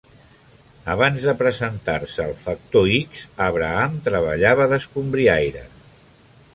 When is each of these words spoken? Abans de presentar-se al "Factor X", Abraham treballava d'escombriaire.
Abans 0.93 1.27
de 1.27 1.35
presentar-se 1.41 2.23
al 2.25 2.33
"Factor 2.47 2.89
X", 2.95 3.23
Abraham 3.49 4.01
treballava 4.09 4.71
d'escombriaire. 4.73 5.67